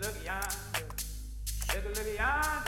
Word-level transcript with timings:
look 0.00 0.24
yonder, 0.24 0.48
take 1.68 1.84
a 1.84 1.88
look 1.88 2.18
yonder. 2.18 2.59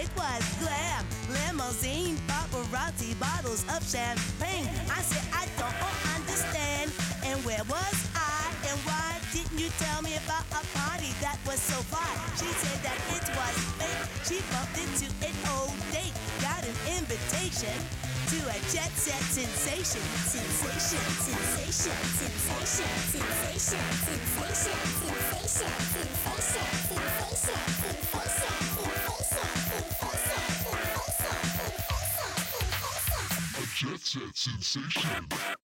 it 0.00 0.08
was 0.16 0.42
glam. 0.58 1.04
Limousine, 1.28 2.16
paparazzi, 2.26 3.12
bottles 3.20 3.62
of 3.68 3.84
champagne. 3.84 4.66
I 4.88 5.00
said, 5.04 5.24
I 5.36 5.44
don't 5.60 5.76
understand. 6.16 6.90
And 7.24 7.36
where 7.44 7.64
was 7.68 7.96
I? 8.16 8.48
And 8.68 8.78
why 8.88 9.20
didn't 9.32 9.58
you 9.60 9.68
tell 9.76 10.00
me 10.00 10.16
about 10.24 10.48
a 10.56 10.62
party 10.72 11.12
that 11.20 11.38
was 11.44 11.60
so 11.60 11.76
fly? 11.92 12.08
She 12.40 12.48
said 12.64 12.80
that 12.80 12.96
it 13.12 13.26
was 13.36 13.56
fake. 13.76 14.04
She 14.24 14.40
bumped 14.48 14.80
into 14.80 15.06
an 15.20 15.36
old 15.52 15.76
date. 15.92 16.16
Got 16.40 16.64
an 16.64 16.76
invitation 16.96 17.76
to 18.32 18.38
a 18.48 18.58
jet 18.72 18.92
set 18.96 19.20
sensation. 19.28 20.04
Sensation, 20.24 21.04
sensation, 21.28 22.00
sensation, 22.16 22.48
sensation, 22.48 22.88
sensation, 23.12 23.84
sensation, 24.08 24.80
sensation, 25.04 26.08
sensation. 26.24 26.89
Sensation. 34.10 35.59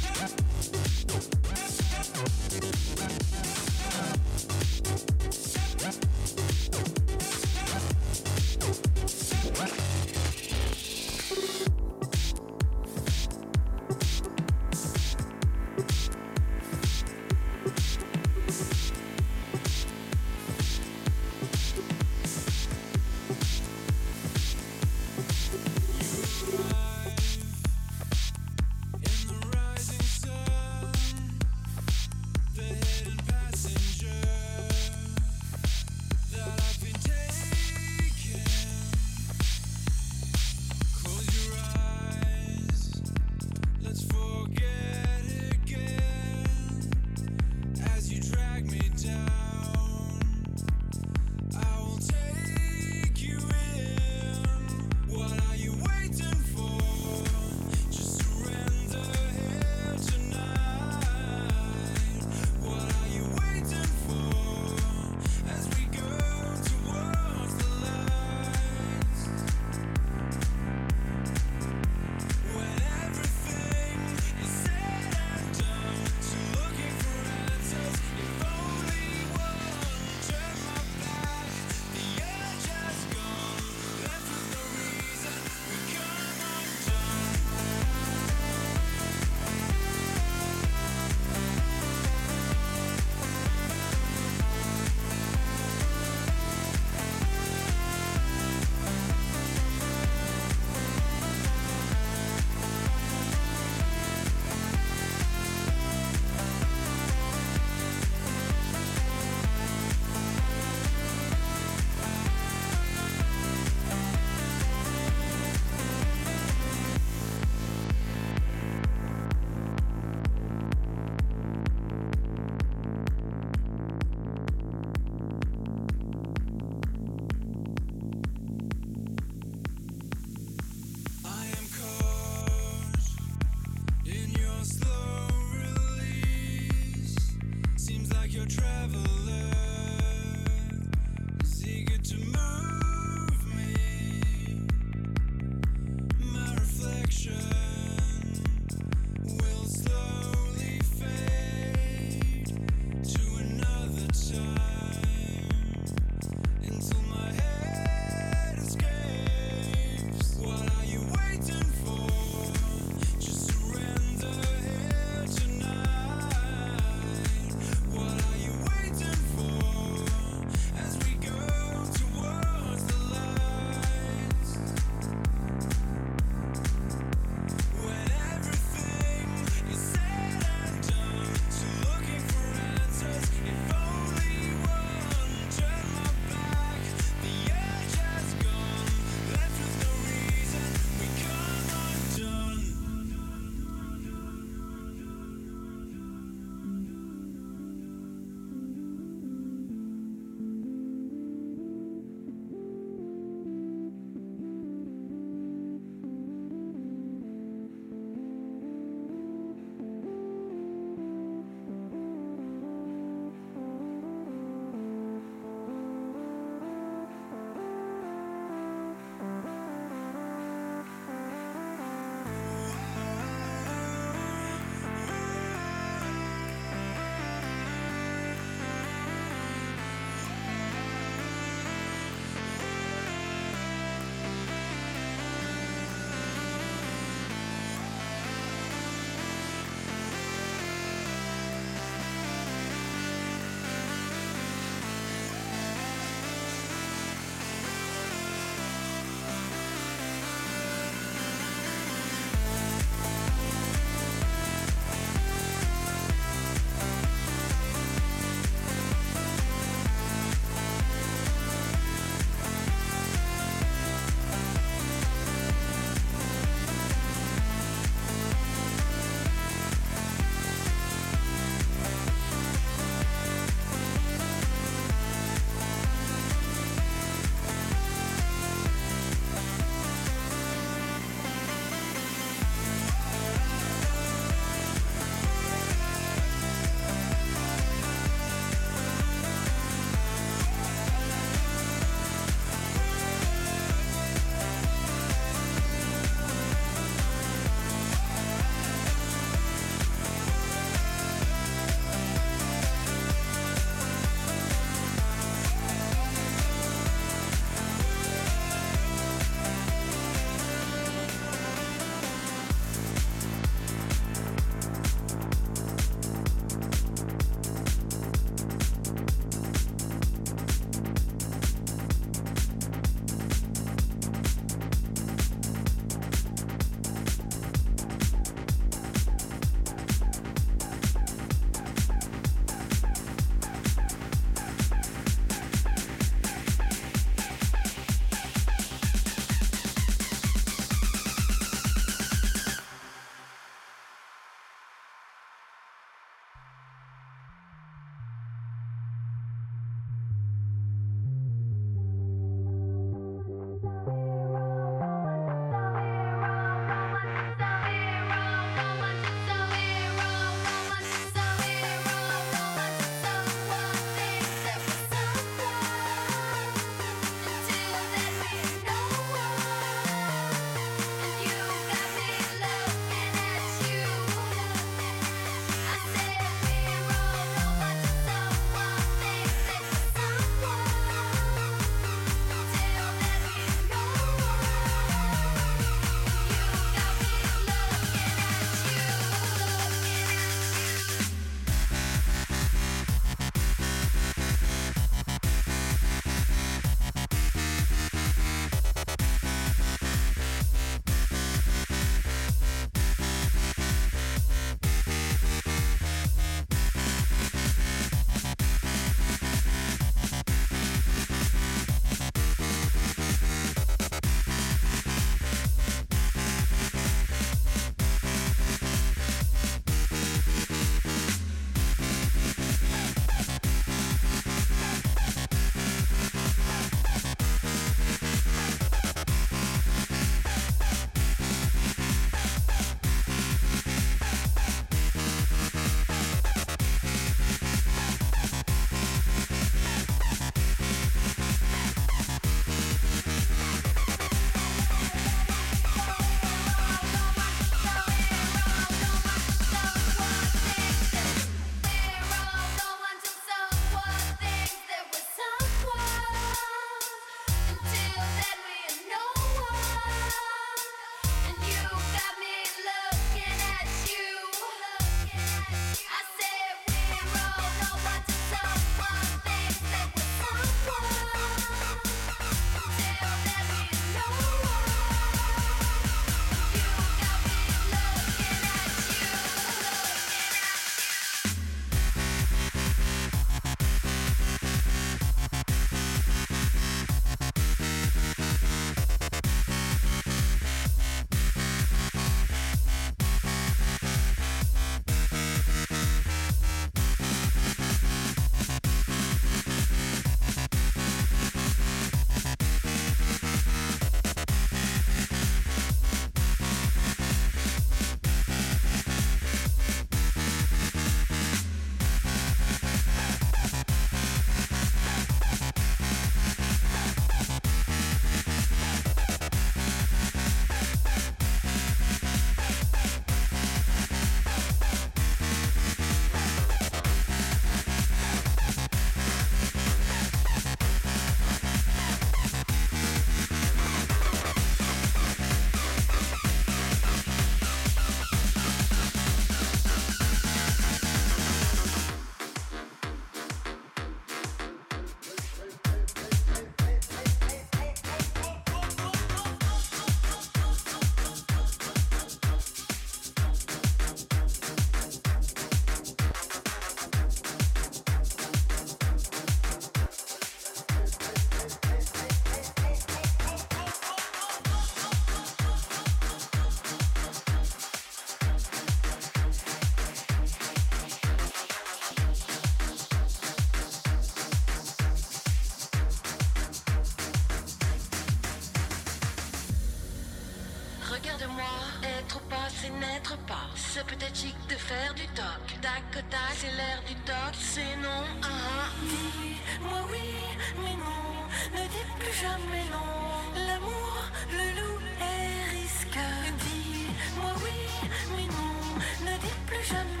Regarde-moi, 581.03 581.43
être 581.83 582.17
ou 582.17 582.29
pas, 582.29 582.47
c'est 582.49 582.69
n'être 582.69 583.17
pas. 583.25 583.49
C'est 583.55 583.83
peut-être 583.85 584.15
chic 584.15 584.35
de 584.47 584.55
faire 584.55 584.93
du 584.93 585.07
toc. 585.07 585.59
Tac, 585.61 586.09
tac, 586.09 586.19
c'est 586.35 586.51
l'air 586.51 586.79
du 586.87 586.93
toc, 586.95 587.33
c'est 587.33 587.75
non. 587.77 588.03
Ah, 588.21 588.27
ah. 588.27 588.69
Dis-moi 588.83 589.79
oui, 589.91 590.13
mais 590.61 590.75
non. 590.77 591.25
Ne 591.53 591.67
dis 591.69 591.87
plus 591.99 592.13
jamais 592.13 592.65
non. 592.69 593.47
L'amour, 593.47 593.97
le 594.31 594.61
loup 594.61 594.79
est 595.01 595.49
risque. 595.55 595.99
Dis-moi 596.45 597.33
oui, 597.43 597.89
mais 598.15 598.27
non. 598.37 599.11
Ne 599.11 599.17
dis 599.17 599.37
plus 599.47 599.63
jamais 599.63 600.00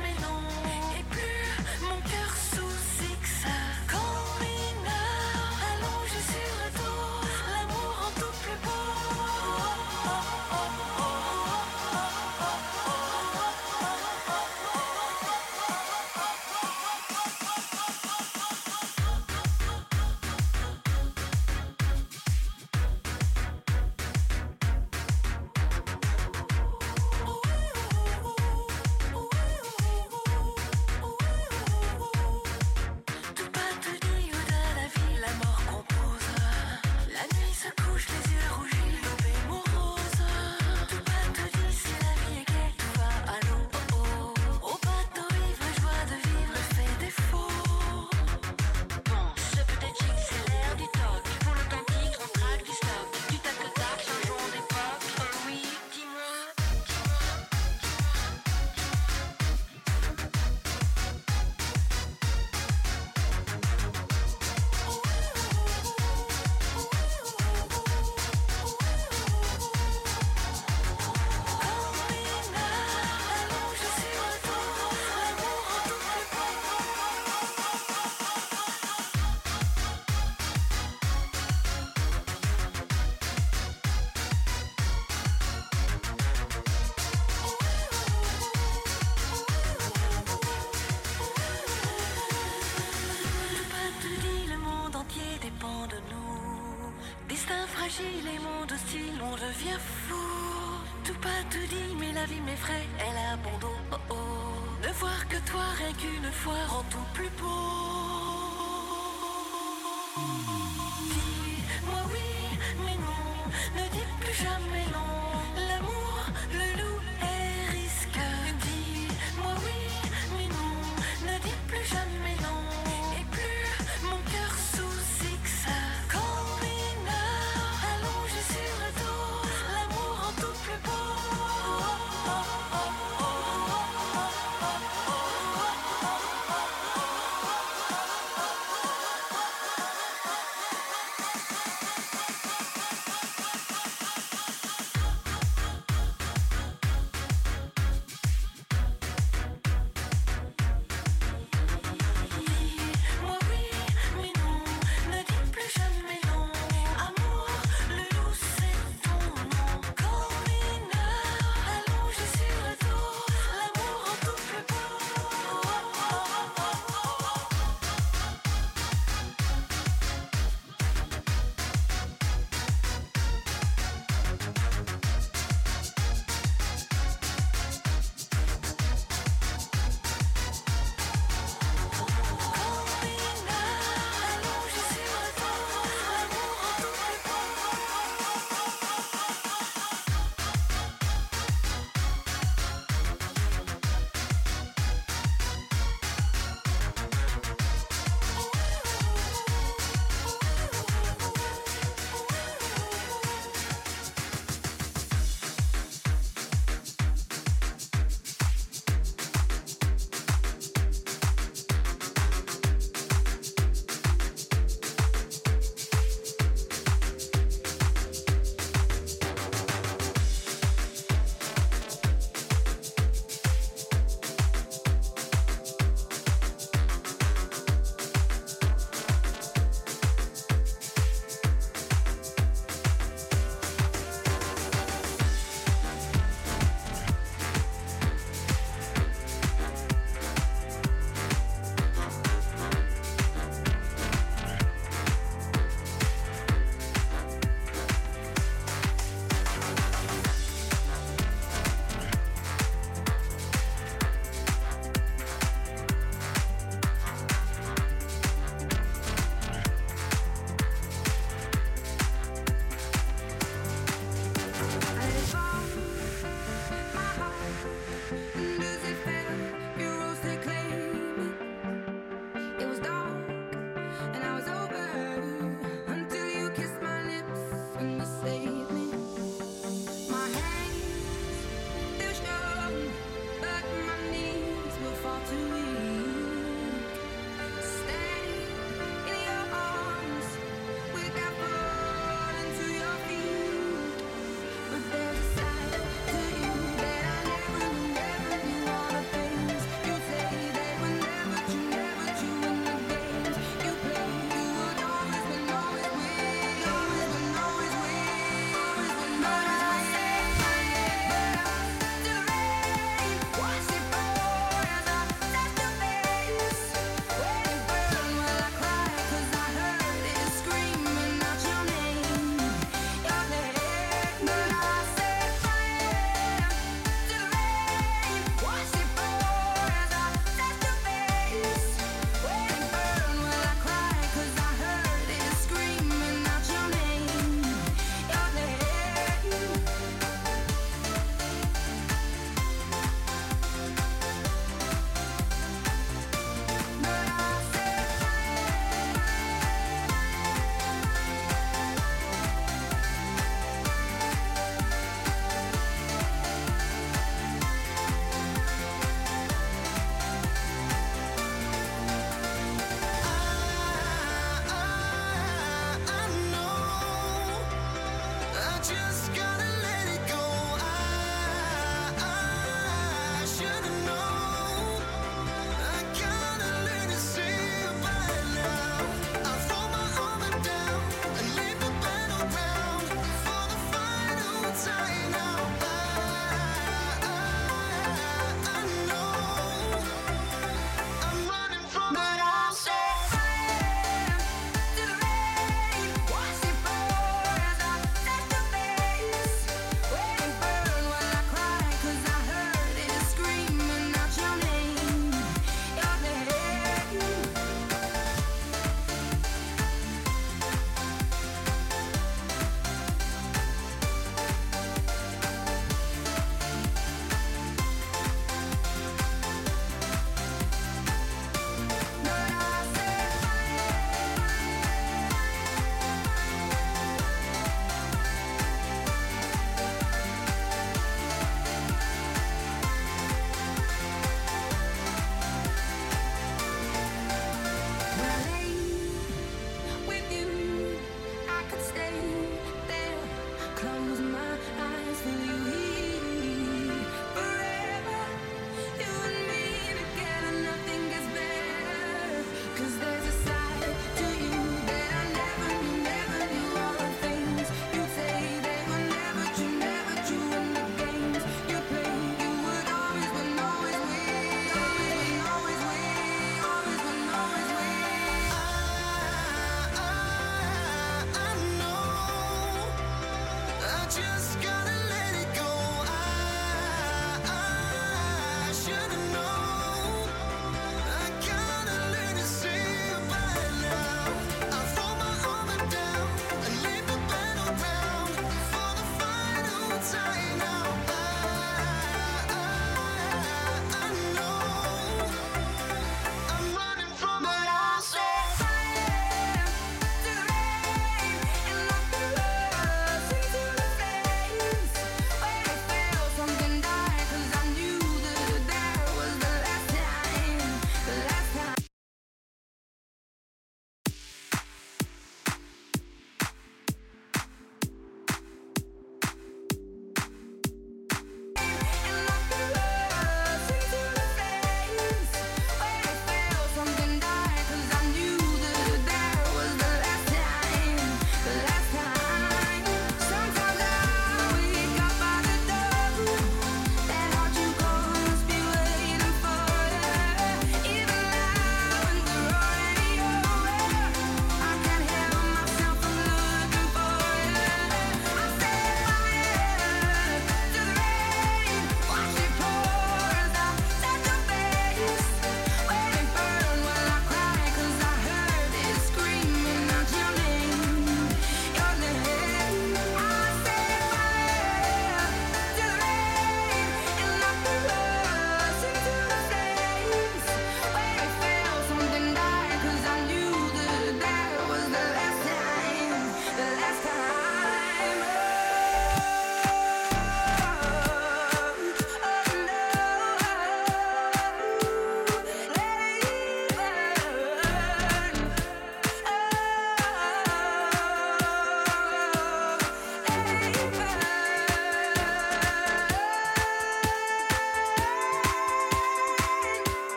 frais, 102.61 102.87
elle 102.99 103.19
a 103.31 103.35
bon. 103.37 103.55
Oh, 103.91 103.97
oh. 104.09 104.87
Ne 104.87 104.91
voir 104.93 105.27
que 105.27 105.37
toi 105.49 105.65
rien 105.77 105.93
qu'une 105.93 106.31
fois 106.31 106.63
rend 106.67 106.85
tout 106.89 107.10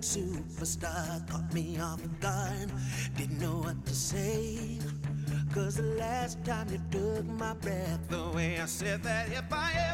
Superstar 0.00 1.28
caught 1.30 1.52
me 1.52 1.78
off 1.78 2.00
guard. 2.20 2.72
Didn't 3.16 3.38
know 3.38 3.58
what 3.58 3.84
to 3.86 3.94
say. 3.94 4.78
Cause 5.52 5.76
the 5.76 5.82
last 5.82 6.42
time 6.44 6.68
you 6.70 6.80
took 6.90 7.26
my 7.26 7.54
breath 7.54 8.12
away, 8.12 8.58
I 8.60 8.66
said 8.66 9.02
that 9.02 9.28
if 9.30 9.52
I 9.52 9.72
ever. 9.74 9.89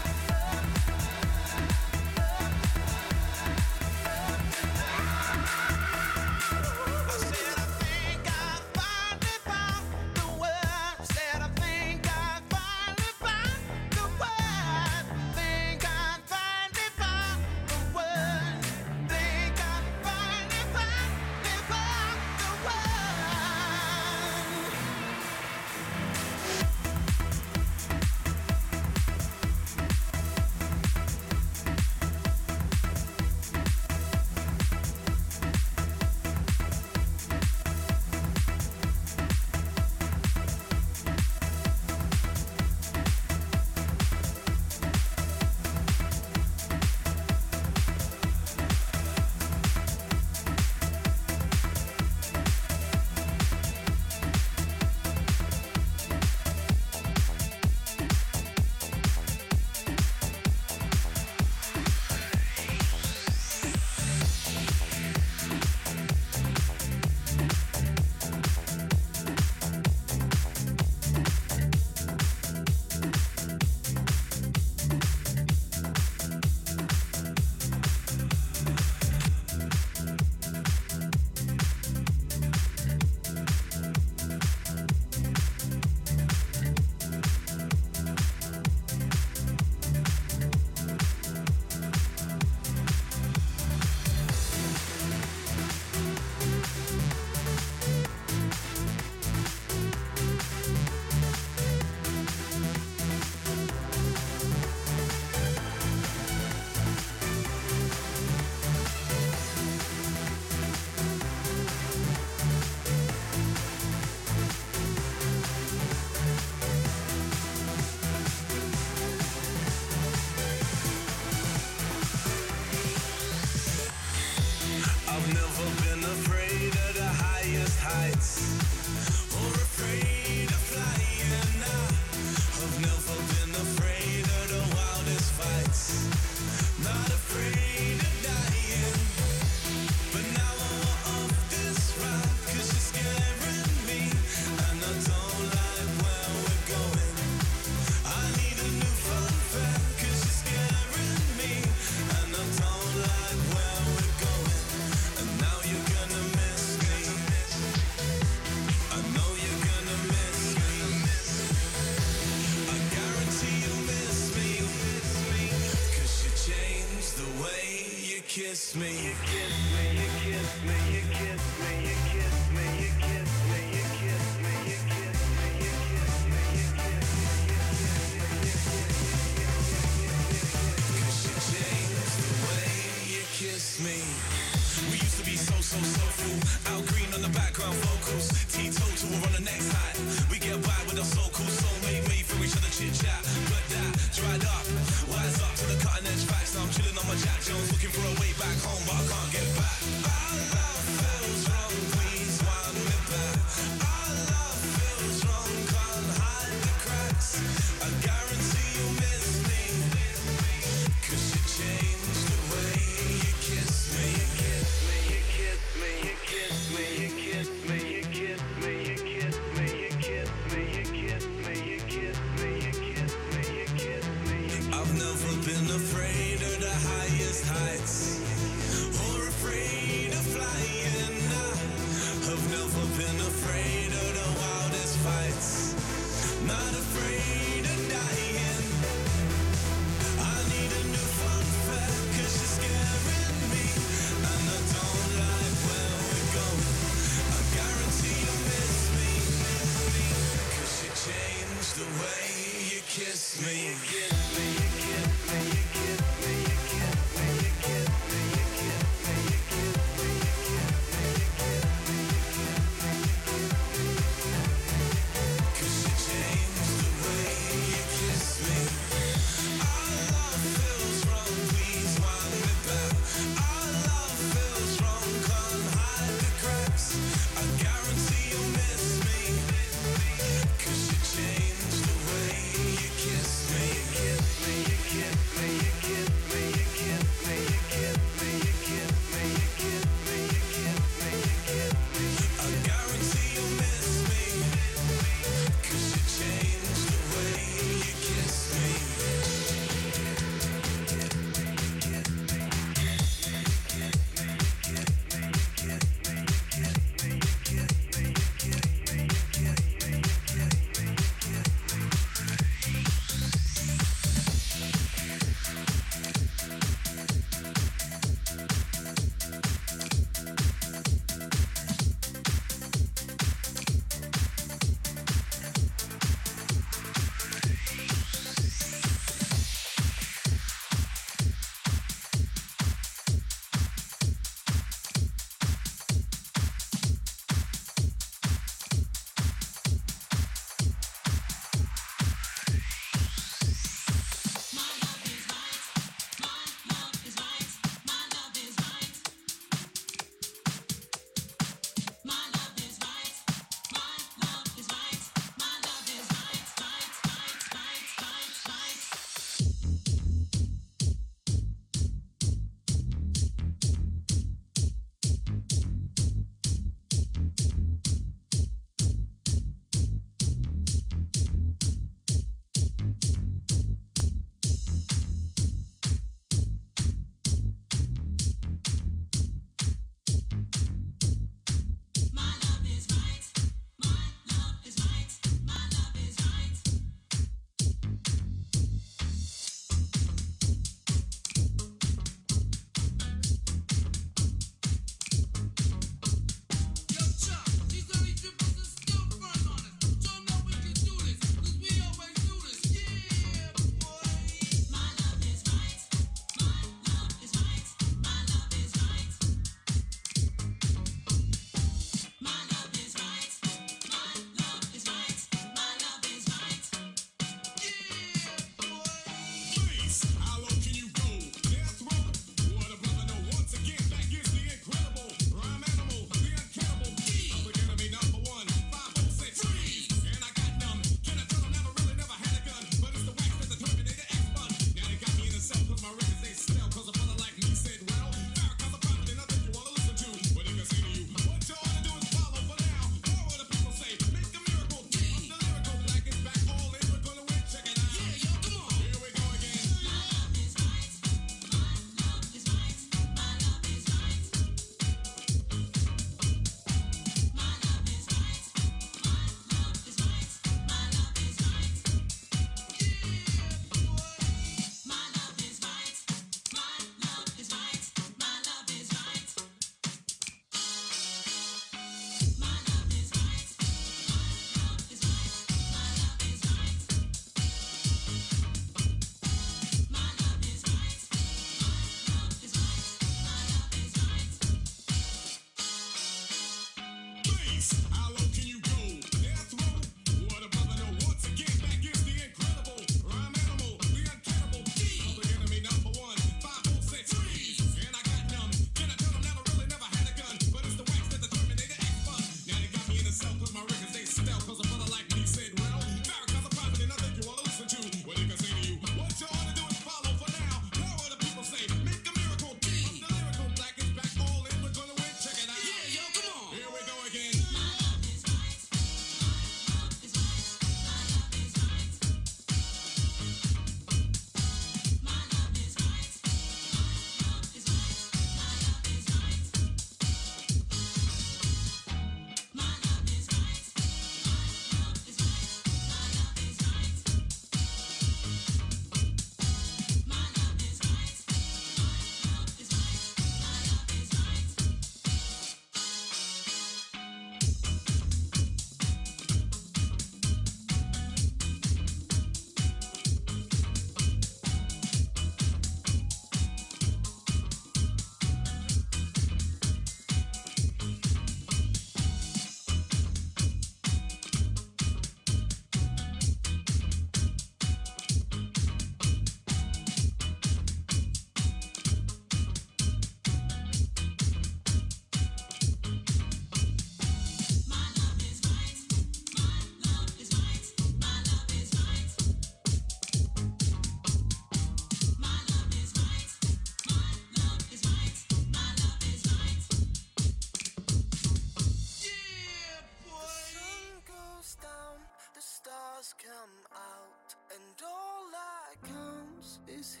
Cast 599.84 600.00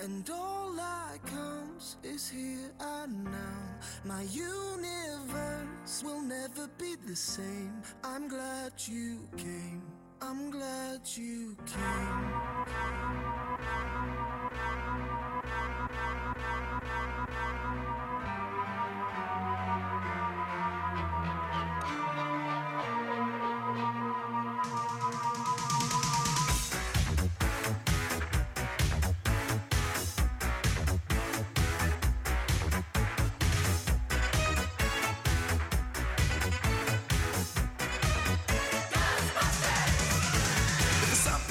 And 0.00 0.28
all 0.30 0.72
that 0.76 1.24
counts 1.26 1.96
is 2.02 2.28
here 2.28 2.70
and 2.80 3.24
now. 3.24 3.78
My 4.04 4.22
universe 4.22 6.02
will 6.04 6.22
never 6.22 6.68
be 6.78 6.96
the 7.06 7.16
same. 7.16 7.82
I'm 8.04 8.28
glad 8.28 8.72
you 8.86 9.20
came. 9.36 9.82
I'm 10.20 10.50
glad 10.50 11.00
you 11.14 11.56
came. 11.66 12.46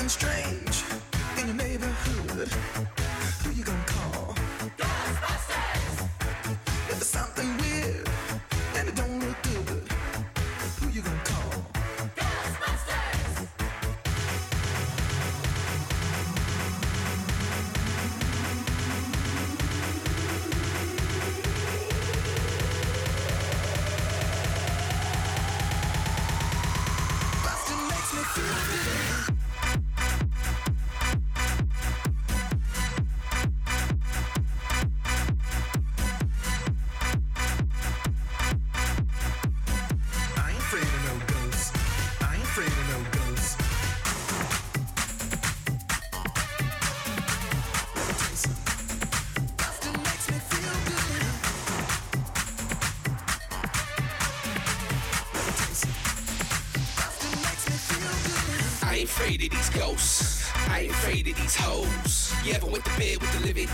constrained. 0.05 0.64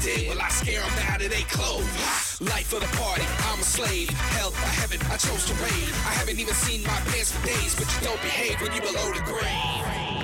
did. 0.01 0.29
Well, 0.29 0.41
I 0.41 0.49
scare 0.49 0.81
them 0.81 0.97
out 1.09 1.21
of 1.21 1.29
their 1.29 1.47
clothes. 1.49 2.41
Life 2.41 2.73
of 2.73 2.81
the 2.81 2.97
party, 2.97 3.23
I'm 3.49 3.59
a 3.59 3.63
slave. 3.63 4.09
Hell, 4.09 4.51
I 4.55 4.73
haven't, 4.81 5.03
I 5.09 5.17
chose 5.17 5.45
to 5.45 5.53
rave. 5.55 5.93
I 6.05 6.13
haven't 6.17 6.39
even 6.39 6.53
seen 6.53 6.83
my 6.83 6.99
pants 7.11 7.31
for 7.31 7.45
days, 7.45 7.75
but 7.75 7.87
you 7.93 8.07
don't 8.07 8.21
behave 8.21 8.59
when 8.61 8.71
you're 8.73 8.81
below 8.81 9.11
the 9.13 9.21
grave. 9.21 10.20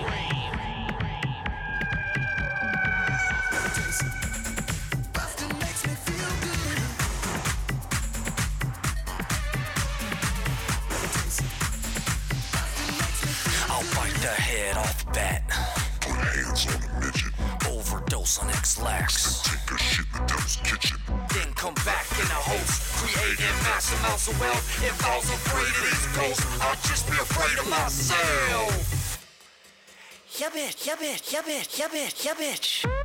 bitch, 31.17 31.33
yeah, 31.33 31.41
bitch, 31.41 31.79
yeah, 31.79 31.87
bitch, 31.87 32.25
yeah, 32.25 32.33
bitch. 32.33 32.96